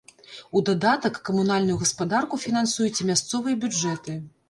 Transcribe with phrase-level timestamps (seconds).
[0.59, 4.23] У дадатак, камунальную гаспадарку фінансуюць і мясцовыя бюджэты.